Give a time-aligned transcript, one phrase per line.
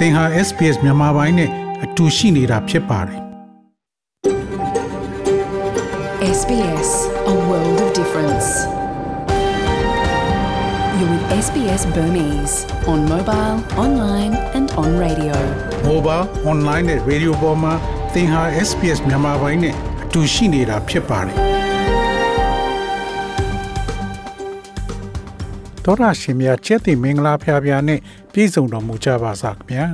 [0.00, 1.50] သင်ဟာ SPS မြန်မာပိုင်းနဲ့
[1.84, 3.20] အတူရှိနေတာဖြစ်ပါတယ်
[6.38, 6.90] SBS
[7.32, 8.48] A world of difference.
[10.96, 12.56] You're with SBS Burmese
[12.92, 15.36] on mobile, online and on radio.
[15.90, 17.74] mobile online နဲ့ radio ပေါ်မှာ
[18.14, 21.36] သင်ဟာ SPS မြန်မာပိုင်းနဲ့အတူရှိနေတာဖြစ်ပါတယ်
[25.84, 28.00] တော်ရရှိမြကျက်တင်မင်္ဂလာဖျားဖျားနဲ့
[28.32, 29.86] ပြည်စုံတော်မူကြပါစားခင်ဗျာ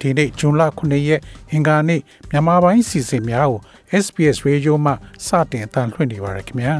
[0.00, 1.20] ဒီနေ့ဇွန်လ9ရက်
[1.50, 3.60] အင်္ဂါနေ့မြန်မာပိုင်းစီစဉ်များကို
[4.04, 4.92] SPS Radio မှ
[5.26, 6.74] စတင်အသံလွှင့်နေပါရခင်ဗျာ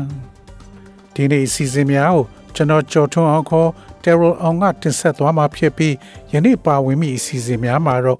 [1.14, 3.70] ဒီနေ့စီစဉ်များကိုကျွန်တော်ကြော်ထွန်းအောင်ခေါ်
[4.02, 5.94] Terrell အောင်ကတင်ဆက်သွားမှာဖြစ်ပြီး
[6.32, 8.18] ယနေ့ပါဝင်မိအစီအစဉ်များမှာတော့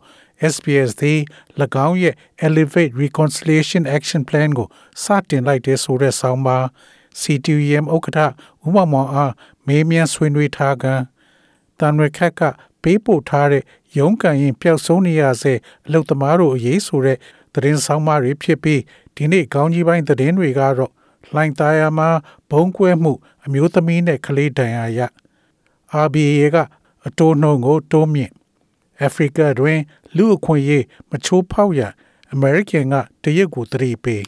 [0.52, 1.19] SPS သည်၎
[1.87, 2.14] င်းရဲ့
[2.47, 4.69] Elevate Reconciliation Action Plan ကို
[5.05, 6.59] စတင်လိုက်တဲ့ဆိုတဲ့ဆောင်းပါ
[7.20, 8.20] CTUM ဥက္ကဋ္ဌ
[8.64, 9.33] ဦးမောင်မောင်အား
[9.66, 10.87] မေးမြန်းဆွေးနွေးထားက
[11.80, 12.41] တန်ရခက်က
[12.83, 13.62] ပေးပို့ထားတဲ့
[13.98, 15.53] ရုံးကန်ရင်ပျောက်ဆုံးနေရစေ
[15.87, 17.19] အလုသမားတို့အရေးဆိုတဲ့
[17.55, 18.81] သတင်းဆောင်မတွေဖြစ်ပြီး
[19.17, 20.92] ဒီနေ့ကောင်းကြီးပိုင်းသတင်းတွေကတော့
[21.33, 22.09] လှိုင်သားရမှာ
[22.50, 23.12] ဘုံကွဲမှု
[23.45, 25.00] အမျိုးသမီးနဲ့ကလေးဒဏ်ရာရ
[26.05, 26.56] RBA က
[27.06, 28.33] အတိုးနှုံကိုတိုးမြင့်
[29.00, 29.81] အာဖရိကတွင်
[30.17, 31.92] လူအခွင့်အရေးမချိုးဖောက်ရန်
[32.33, 34.22] အမေရိကန်ကတရုတ်ကိုတတိပေး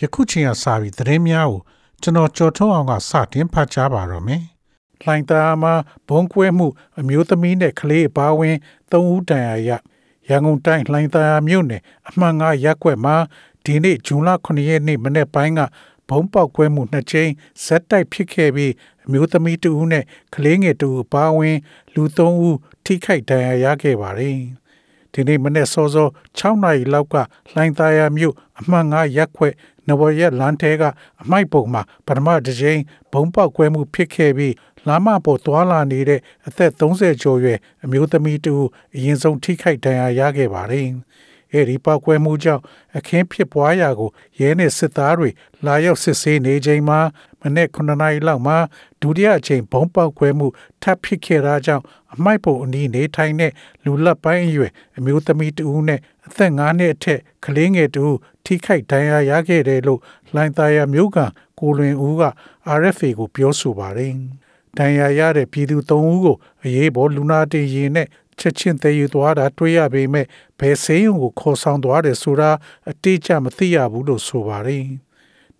[0.00, 1.60] ယခုချိန်ကစပြီးသတင်းများကို
[2.02, 4.42] ကျွန်တော်ကြော်ထုတ်အောင်ကစတင်ဖတ်ကြားပါတော့မယ်။
[5.02, 5.74] လှိုင်သာမှာ
[6.08, 6.66] ဘုံကွဲမှု
[7.00, 8.56] အမျိုးသမီးနဲ့ကလေးအပါအဝင်
[8.90, 9.70] ၃ဦးတန်ရာရ
[10.28, 13.16] ရန်ကုန်တိုင်းလှိုင်သာမြို့နယ်အမှန်ငါရက်ကွက်မှာ
[13.64, 15.60] ဒီနေ့ဇွန်လ9ရက်နေ့မနေ့ပိုင်းက
[16.08, 17.30] ဘုံပေါက်ကွဲမှုနှစ်ကြိမ်
[17.64, 18.72] ဇက်တိုက်ဖြစ်ခဲ့ပြီး
[19.04, 21.58] အမျိုးသမီးတဦးနဲ့ကလေးငယ်တဦးအပါအဝင်
[21.94, 24.38] လူ၃ဦးထိခိုက်ဒဏ်ရာရခဲ့ပါတယ်။
[25.12, 27.14] ဒီနေ့မနေ့စောစော6နာရီလောက်က
[27.52, 29.54] လှိုင်သာယာမြို့အမှန်ငါရက်ခွက်
[29.90, 30.82] နဝရက်လမ်းထဲက
[31.22, 32.80] အမိုက်ပုံမှာပထမတစ်ကြိမ်
[33.12, 34.54] ဘုံပေါက်ကွဲမှုဖြစ်ခဲ့ပြီး
[34.86, 38.54] လမ်းမပေါ်သွာလာနေတဲ့အသက်30ကျော်ရွယ်အမျိုးသမီးတူ
[38.96, 40.88] အရင်ဆုံးထိခိုက်ဒဏ်ရာရခဲ့ပါတယ်။
[41.52, 42.62] အဲဒီပောက်ကွဲမှုကြောင့်
[42.96, 45.30] အခင်းဖြစ်ပွားရာကိုရဲနဲ့စစ်သားတွေ
[45.66, 47.00] လာရောက်စစ်ဆေးနေချိန်မှာ
[47.42, 48.56] မနေ့9နာရီလောက်မှာ
[49.00, 50.46] ဒုတိယအကြိမ်ဘုံပေါက်ကွဲမှု
[50.82, 51.84] ထပ်ဖြစ်ခဲ့တာကြောင့်
[52.14, 53.52] အမိုက်ပုံအနီးနေထိုင်တဲ့
[53.84, 60.00] လူလက်ပိုင်းအရွယ်အမျိုးသမီးတဦးနဲ့အသက်9နှစ်အထက်ကလေးငယ်တဦးထိခိုက်ဒဏ်ရာရခဲ့တယ်လို့
[60.34, 61.18] လိုင်သားရမျိုးက
[61.58, 62.24] ကိုလွင်ဦးက
[62.78, 64.14] RFA ကိုပြောဆိုပါတယ်။
[64.78, 68.08] ဒဏ်ရာရတဲ့ပြည်သူ၃ဦးကိုအရေးပေါ်လူနာတင်ရင်နဲ့
[68.40, 70.26] ချက်ချင်းတည်ယူသွားတာတွေ့ရပေမဲ့
[70.58, 72.50] ဘယ်ဆေးရုံကိုခေါ်ဆောင်သွားတယ်ဆိုတာ
[72.90, 74.84] အတိအကျမသိရဘူးလို့ဆိုပါတယ်။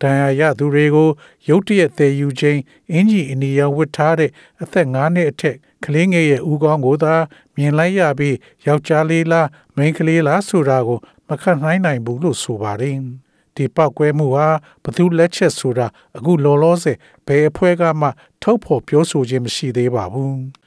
[0.00, 1.10] ဒဏ်ရာရသူတွေကို
[1.48, 2.60] ရုတ်တရက်တည်ယူခြင်း
[2.92, 4.30] အင်ဂျီအနီယာဝတ်ထားတဲ့
[4.62, 7.14] အသက်9နှစ်အထက်ကလေးငယ်ရဲ့ဦးခေါင်းကိုသာ
[7.56, 8.36] မြင်လိုက်ရပြီး
[8.66, 10.98] ယောက်ျားလေးလားမိန်းကလေးလားဆိုတာကို
[11.28, 12.96] မခံနိုင်နိုင်ဘူးလို့ဆိုပါတယ်။
[13.56, 14.48] ဒီပောက်ကွဲမှုဟာ
[14.84, 15.86] ဘသူလက်ချက်ဆိုတာ
[16.16, 18.08] အခုလောလောဆယ်ဘယ်အဖွဲ့ကမှ
[18.42, 20.36] ထုတ်ဖော်ပြောဆိုခြင်းမရှိသေးပါဘူး။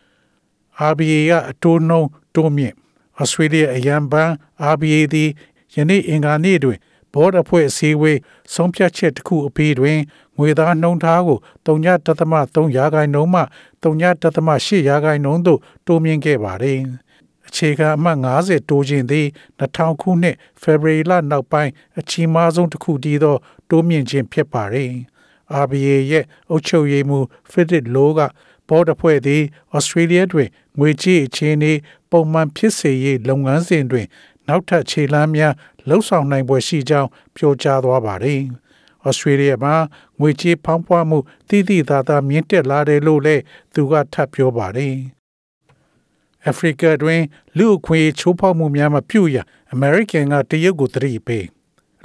[0.89, 2.01] RBA ကအတိုးနှုံ
[2.35, 2.73] တိုးမြင့်
[3.19, 4.29] ဩစတြေးလျအရန်ဘန်
[4.71, 5.29] RBA သည်
[5.75, 6.79] ယနေ့အင်္ဂါနေ့တွင်
[7.13, 8.19] ဘော်ဒအဖွဲ့အစည်းအဝေး
[8.53, 9.99] ဆုံးဖြတ်ချက်တစ်ခုအပြီးတွင်
[10.37, 13.41] ငွေသားနှုံထားကို3.3ရာခိုင်နှုန်းမှ
[13.83, 16.79] 3.8ရာခိုင်နှုန်းသို့တိုးမြင့်ခဲ့ပါတယ်။
[17.47, 19.27] အခြေခံအမှတ်90တိုးခြင်းသည်
[19.59, 23.37] 2000ခုနှစ်ဖေဖော်ဝါရီလနောက်ပိုင်းအကြီးမားဆုံးတစ်ခုတည်းသော
[23.69, 24.91] တိုးမြင့်ခြင်းဖြစ်ပါတယ်။
[25.63, 28.21] RBA ရဲ့အုပ်ချုပ်ရေးမှူး Philip Low က
[28.69, 29.41] ဘော်ဒဖွဲ့သည်
[29.75, 31.73] ဩစတြေးလျတွင်ငွေကြေးအခြေအနေ
[32.11, 34.07] ပုံမှန်ဖြစ်စေရေးလုပ်ငန်းစဉ်တွင်
[34.47, 35.53] နောက်ထပ်ခြေလှမ်းများ
[35.89, 38.41] လှုပ်ဆောင်နိုင်ပွဲရှိကြောင်းပြောကြားသွားပါတယ်။
[39.05, 39.75] ဩစတြေးလျမှာ
[40.19, 41.17] ငွေကြေးဖောင်းပွားမှု
[41.49, 43.41] တိတိသာသာမြင့်တက်လာတယ်လို့လည်း
[43.73, 44.95] သူကထပ်ပြောပါတယ်။
[46.47, 47.21] အာဖရိကတွင်
[47.57, 49.37] လူအခွင့်အရေးချိုးဖောက်မှုများမပြုရ
[49.73, 51.45] အမေရိကန်ကတရုတ်ကိုတတိပေး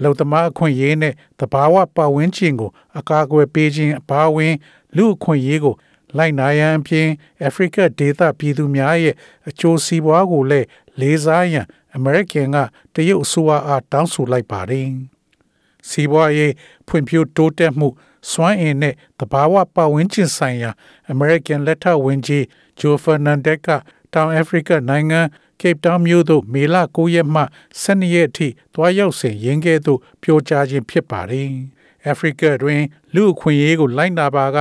[0.02, 4.54] လုံသမားအခွင့်အရေးနဲ့တဘာဝပတ်ဝန်းကျင်ကို အကာအကွယ်ပေးခြင်းအပါအဝင်
[4.96, 5.74] လူအခွင့်အရေးကို
[6.16, 7.08] လိုက်နာရန်အပြင်
[7.42, 9.14] အာဖရိကဒေသပြည်သူများရဲ့
[9.48, 10.66] အကျိုးစီးပွားကိုလည်း
[11.00, 11.66] လေးစားရန်
[11.96, 12.56] အမေရိကန်က
[12.94, 14.88] တရုတ်အစိုးရအားတောင်းဆိုလိုက်ပါတယ်။
[15.88, 16.52] စီးပွားရေး
[16.86, 17.88] ဖွံ့ဖြိုးတိုးတက်မှု
[18.30, 20.70] စွမ်းအင်နဲ့တဘာဝပတ်ဝန်းကျင်ဆိုင်ရာ
[21.10, 22.44] အမေရိကန်လက်ထောက်ဝန်ကြီး
[22.78, 23.68] ဂျိုဖာနန်ဒက်က
[24.14, 25.20] တောင်အာဖရိကနိုင်ငံ
[25.60, 27.42] ကေပတောင်မြို့သို့မေလ9ရက်မှ
[27.82, 31.48] 12ရက်အထိတွားရောက်စဉ်ရင်းကဲ့သို့ပြောကြားခြင်းဖြစ်ပါတယ်။
[32.06, 32.82] အာဖရိကတွင်
[33.14, 34.58] လူအခွင့်အရေးကိုလိုက်နာပါက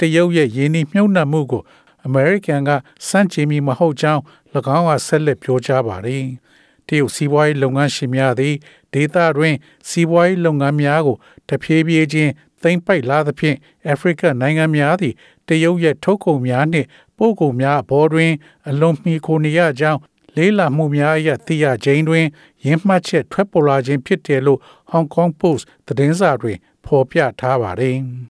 [0.00, 1.62] တရုတ်ရဲ့ယင်းနှမြုံနှံမှုကို
[2.06, 2.70] အမေရိကန်က
[3.08, 4.22] စန့်ကျင်မိမဟုတ်ကြောင်း၎
[4.76, 6.24] င်းကဆက်လက်ပြောကြားပါတယ်။
[6.86, 8.54] တရုတ်စီးပွားရေးလုပ်ငန်းရှင်များသည်
[8.92, 9.54] ဒေသတွင်
[9.88, 11.16] စီးပွားရေးလုပ်ငန်းများကို
[11.48, 12.32] တဖြည်းဖြည်းချင်း
[12.62, 13.56] သိမ့်ပိုက်လာသဖြင့်
[13.88, 15.14] အာဖရိကနိုင်ငံများသည်
[15.48, 16.88] တရုတ်ရဲ့ထုတ်ကုန်များနှင့်
[17.18, 18.32] ပို့ကုန်များအပေါ်တွင်
[18.68, 20.00] အလွန်မှီခိုနေရကြောင်း
[20.36, 22.26] လေးလာမှုများအရသိရခြင်းတွင်
[22.64, 24.60] ရင်းမှတ်ချက်ထွက်ပေါ်လာခြင်းဖြစ်တယ်လို့
[24.92, 27.98] Hong Kong Post သတင်းစာတွင်ဖော်ပြထားပါတယ်။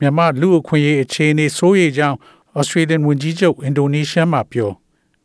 [0.00, 2.16] မြန်မာလူအခွင့်အရေးအခြေအနေဆိုးရိမ်ကြောင်း
[2.58, 4.70] Australian ဝန်ကြီးချုပ်အင်ဒိုနီးရှားမှပြော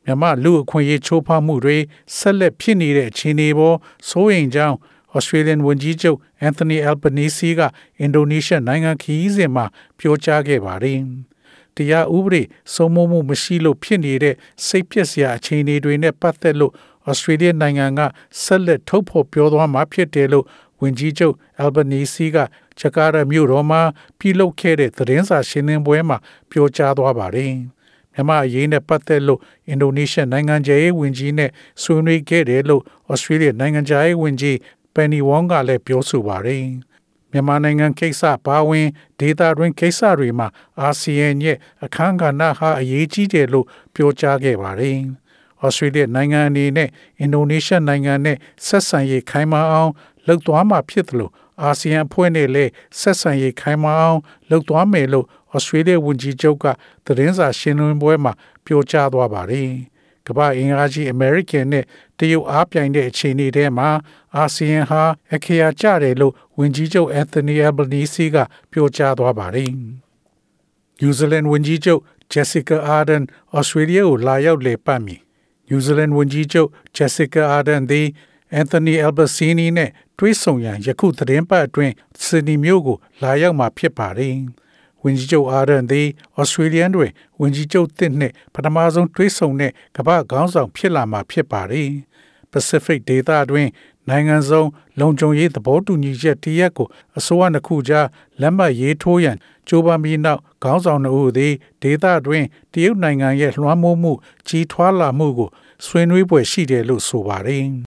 [0.05, 1.77] မြန်မာလူအခွင့်အရေးချိုးဖောက်မှုတွေ
[2.17, 3.77] ဆက်လက်ဖြစ်နေတဲ့အခြေအနေပေါ်
[4.09, 4.75] စိုးရိမ်ကြောင်း
[5.15, 6.17] Australian ဝန်ကြီးချုပ်
[6.47, 7.61] Anthony Albanese က
[7.99, 9.65] အင်ဒိုနီးရှားနိုင်ငံခရီးစဉ်မှာ
[9.97, 10.99] ပြောကြားခဲ့ပါတယ်။
[11.75, 12.41] တရားဥပဒေ
[12.73, 14.35] စိုးမိုးမှုမရှိလို့ဖြစ်နေတဲ့
[14.65, 16.73] စိတ်ပျက်စရာအခြေအနေတွေနဲ့ပတ်သက်လို့
[17.09, 18.01] Australia နိုင်ငံက
[18.43, 20.45] ဆက်လက်ထုတ်ဖော်ပြောသွားမှာဖြစ်တယ်လို့
[20.83, 22.37] ဝန်ကြီးချုပ် Albanese က
[22.79, 23.81] ဂျကာတာမြို့တော်မှာ
[24.19, 26.17] ပြုလုပ်ခဲ့တဲ့သတင်းစာရှင်းလင်းပွဲမှာ
[26.49, 27.53] ပြောကြားသွားပါတယ်။
[28.13, 31.49] မြန်မာအရေးနဲ့ပတ်သက်လို့အင်ဒိုနီးရှားနိုင်ငံရေးဝန်ကြီးနဲ့
[31.81, 34.55] ဆွေးနွေးခဲ့တယ်လို့ Australia နိုင်ငံရေးဝန်ကြီး
[34.95, 36.65] Penny Wong ကလည်းပြောဆိုပါတယ်။
[37.31, 38.87] မြန်မာနိုင်ငံကိစ္စပါဝင်
[39.19, 40.47] ဒေတာတွင်ကိစ္စတွေမှာ
[40.79, 44.99] အာဆီယံရဲ့အခမ်းကဏ္ဍဟာအရေးကြီးတယ်လို့ပြောကြားခဲ့ပါတယ်။
[45.65, 46.89] Australia နိုင်ငံအနေနဲ့
[47.19, 48.37] အင်ဒိုနီးရှားနိုင်ငံနဲ့
[48.67, 49.91] ဆက်ဆံရေးခိုင်မာအောင်
[50.25, 51.31] လှုပ်သွားမှာဖြစ်တယ်လို့
[51.61, 55.25] အာဆီယံအဖွဲ့နဲ့လည်းဆက်ဆံရေးခိုင်မာအောင်လှုပ်သွားမယ်လို့
[55.55, 56.65] Australia ဝန်ကြီးချုပ်က
[57.05, 58.33] သတင်းစာရှင်းလင်းပွဲမှာ
[58.65, 59.69] ပြောကြားသွားပါတယ်။
[60.27, 61.85] ကမ္ဘာအင်အားကြီး American နဲ့
[62.17, 63.89] တရုတ်အားပြိုင်တဲ့အခြေအနေထဲမှာ
[64.35, 65.01] အာဆီယံဟာ
[65.33, 68.37] အခရာကျတယ်လို့ဝန်ကြီးချုပ် Anthony Albanese က
[68.71, 69.71] ပြောကြားသွားပါတယ်။
[71.01, 72.01] New Zealand ဝန်ကြီးချုပ်
[72.33, 73.23] Jessica Ardern
[73.57, 75.21] Australia ကိုလာရောက်လေပတ်မည်
[75.69, 78.07] New Zealand ဝန်ကြီးချုပ် Jessica Ardern သည်
[78.59, 84.35] Anthony Albanese နဲ့တွဲဆုံရန်ယခုသတင်းပတ်အတွင်းစစ်နီမျိုးကိုလာရောက်မှာဖြစ်ပါတယ်။
[85.03, 86.07] ဝန်ကြီးချုပ်အာရန်သည်
[86.39, 91.89] ဩစတြေးလျတွင်ဝန်ကြီးချုပ်တစ်နှင့်ပထမဆုံးတွဲဆုံတဲ့ကမ္ဘာခေါင်းဆောင်ဖြစ်လာမှာဖြစ်ပါသည်။
[92.51, 93.67] Pacific ဒေသတွင်
[94.09, 94.63] နိုင်ငံစုံ
[94.99, 98.07] လုံခြုံရေးသဘောတူညီချက်တရက်ကိုအစိုးရနှစ်ခုကြား
[98.41, 104.13] လက်မှတ်ရေးထိုးရန်ကြိုးပမ်းပြီးနောက်ခေါင်းဆောင်တို့သည်ဒေသတွင်တရုတ်နိုင်ငံရဲ့လွှမ်းမိုးမှု
[104.47, 105.49] ကြီးထွားလာမှုကို
[105.85, 107.67] ဆွေးနွေးပွဲရှိတယ်လို့ဆိုပါတယ်။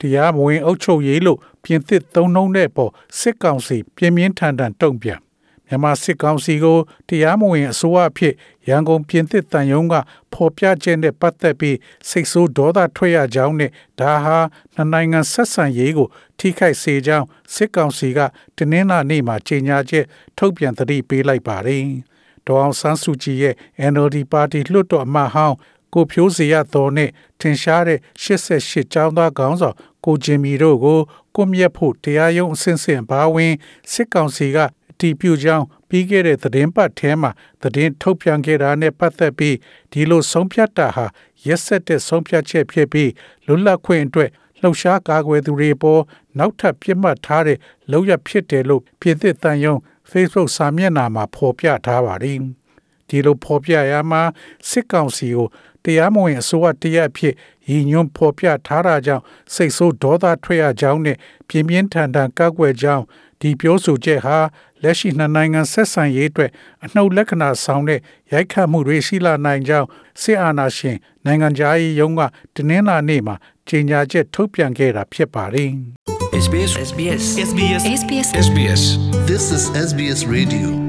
[0.00, 5.20] တရားမဝင်အုပ်ချုပ်ရေးလို့ပြင်သစ်သုံးနှုံးတဲ့ပေါ်စစ်ကောင်စီပြင်းပြင်းထန်ထန်တုံ့ပြန်
[5.68, 6.78] မြန်မာစစ်ကောင်စီကို
[7.08, 8.34] တရားမဝင်အစိုးရအဖြစ်
[8.68, 9.94] ရန်ကုန်ပြင်သစ်တန်ယုံက
[10.32, 11.76] ဖော်ပြချက်နဲ့ပတ်သက်ပြီး
[12.08, 13.70] စိတ်ဆိုးဒေါသထွက်ရကြောင်းနဲ့
[14.00, 14.38] ဒါဟာ
[14.74, 16.08] နှစ်နိုင်ငံဆက်ဆံရေးကို
[16.38, 18.18] ထိခိုက်စေကြောင်းစစ်ကောင်စီက
[18.56, 20.04] တနင်္လာနေ့မှာကြေညာချက်
[20.38, 21.84] ထုတ်ပြန်သတိပေးလိုက်ပါတယ်။
[22.46, 23.54] ဒေါအောင်ဆန်းစုကြည်ရဲ့
[23.92, 25.56] NLD ပါတီလွှတ်တော်အမတ်ဟောင်း
[25.94, 27.10] ကိုဖြိုးစေရတော်နဲ့
[27.40, 31.00] ထင်ရှားတဲ့88ကျောင်းသားခေါင်းဆောင်ကိုဂျင်မီတို့ကို
[31.34, 33.54] ကွန်မြက်ဖို့တရားရုံးအဆင့်ဆင့်ဘာဝင်
[33.92, 34.58] စစ်ကောင်စီက
[34.98, 37.30] တီးပြုကြောင်းပြီးခဲ့တဲ့သတင်းပတ်ထဲမှာ
[37.62, 39.56] သတင်းထုတ်ပြန်ခဲ့တာနဲ့ပတ်သက်ပြီး
[39.92, 41.06] ဒီလိုဆုံးဖြတ်တာဟာ
[41.46, 43.10] ရက်ဆက်တဲ့ဆုံးဖြတ်ချက်ဖြစ်ပြီး
[43.46, 44.30] လွတ်လပ်ခွင့်အတွက်
[44.60, 46.02] လှုပ်ရှားကာကွယ်သူတွေပေါ်
[46.38, 47.58] နောက်ထပ်ပြစ်မှတ်ထားတဲ့
[47.90, 49.74] လောက်ရဖြစ်တယ်လို့ပြည်သစ်တန်ယုံ
[50.10, 52.40] Facebook စာမျက်နှာမှာဖော်ပြထားပါတယ်။
[53.08, 54.22] ဒီလိုဖော်ပြရမှာ
[54.68, 55.46] စစ်ကောင်စီကို
[55.84, 57.34] တရားမဝင်အစိုးရတရက်ဖြစ်
[57.68, 59.22] ရည်ညွှန်းဖော်ပြထားတာကြောင့်
[59.54, 61.16] စိတ်ဆိုးဒေါသထွက်ရကြောင်းနဲ့
[61.48, 63.04] ပြင်းပြင်းထန်ထန်ကောက်ွယ်ကြောင်း
[63.40, 64.38] ဒီပြောဆိုချက်ဟာ
[64.82, 66.50] လက်ရှိနှစ်နိုင်ငံဆက်ဆံရေးအတွက်
[66.84, 68.00] အနှုတ်လက္ခဏာဆောင်တဲ့
[68.32, 69.86] ရိုက်ခတ်မှုတွေရှိလာနိုင်ကြောင်း
[70.22, 72.20] စစ်အာဏာရှင်နိုင်ငံသားရေးရုံးက
[72.54, 73.34] တနင်္လာနေ့မှာ
[73.68, 75.70] ကြေညာချက်ထုတ်ပြန်ခဲ့တာဖြစ်ပါတယ်။
[76.44, 78.82] SBS SBS SBS SBS SBS
[79.30, 80.85] This is SBS Radio.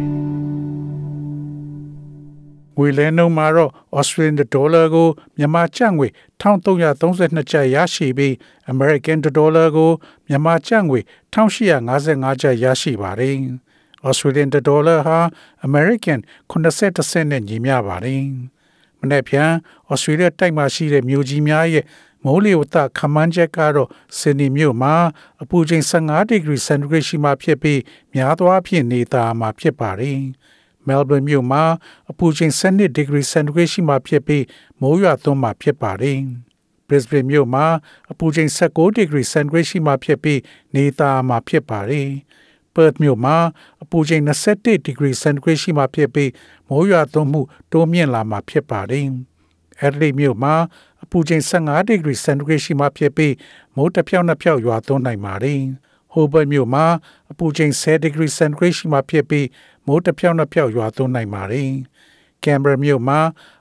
[2.78, 5.08] ငွေလဲနှုန်းမှာတော့ Australian dollar ကို
[5.38, 6.08] မြန်မာကျပ်ငွေ
[6.42, 8.34] 1332ကျပ်ရရှိပြီး
[8.74, 9.92] American dollar ကို
[10.28, 11.00] မြန်မာကျပ်ငွေ
[11.34, 13.36] 1855ကျပ်ရရှိပါတယ်။
[14.08, 15.20] Australian dollar ဟာ
[15.68, 16.20] American
[16.52, 18.24] 80စနစ်နဲ့ညီမျှပါတယ်။
[19.00, 19.52] မနေ့ပြန်
[19.92, 21.86] Australia တိုက်မှာရှိတဲ့မြို့ကြီးများရဲ့
[22.24, 24.96] မိုးလေဝသခန့်မှန်းချက်ကတော့ဆင်နီမြို့မှာ
[25.42, 27.82] အပူချိန်15ဒီဂရီစင်တီဂရိတ်ရှိမှဖြစ်ပြီး
[28.14, 30.20] များသောအားဖြင့်နေတာမှာဖြစ်ပါတယ်။
[30.88, 31.64] Melbourne မြို့မှာ
[32.12, 34.44] အပူချိန်12ဒီဂရီစင်တီဂရိတ်ရှိမှဖြစ်ပြီး
[34.82, 36.20] မိုးရွာသွန်းမှဖြစ်ပါတယ်။
[36.88, 37.66] Brisbane မြို့မှာ
[38.12, 40.40] အပူချိန်16ဒီဂရီစင်တီဂရိတ်ရှိမှဖြစ်ပြီး
[40.76, 42.10] နေတာမှာဖြစ်ပါတယ်။
[42.74, 43.38] Perth မြို့မှာ
[43.84, 46.32] အပူချိန်21ဒီဂရီစင်တီဂရိတ်ရှိမှဖြစ်ပြီး
[46.70, 47.42] မိုးရွာသွန်းမှု
[47.72, 49.08] တိုးမြင့်လာမှာဖြစ်ပါတယ်။
[49.86, 50.56] Adelaide မြို့မှာ
[51.04, 53.34] အပူချိန်15ဒီဂရီစင်တီဂရိတ်ရှိမှဖြစ်ပြီး
[53.76, 55.62] မိုးတစ်ဖြောက်နှစ်ဖြောက်ရွာသွန်းနိုင်ပါတယ်။
[56.14, 56.86] Hobart မြို့မှာ
[57.32, 59.46] အပူချိန်10ဒီဂရီစင်တီဂရိတ်ရှိမှဖြစ်ပြီး
[59.88, 61.72] မိုးတစ်ဖြောက်နှစ်ဖြောက်ရွာသွန်းနိုင်ပါတယ်။
[62.44, 63.20] Canberra မြို့မှာ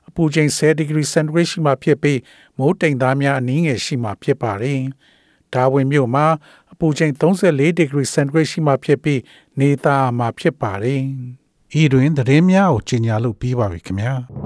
[0.08, 2.20] အပူချိန်10ဒီဂရီစင်တီဂရိတ်ရှိမှဖြစ်ပြီး
[2.58, 4.80] မိုးတိမ်သားများအနည်းငယ်ရှိမှဖြစ်ပါတယ်။
[5.52, 6.26] Darwin မြို့မှာ
[6.72, 9.20] အပူချိန်34ဒီဂရီစင်တီဂရိတ်ရှိမှဖြစ်ပြီး
[9.60, 11.02] နေသားမှာဖြစ်ပါတယ်။
[11.80, 14.14] ဤတွင်သတင်းများကိုကြီးညာလို့ပြီးပါပြီခင်ဗျာ။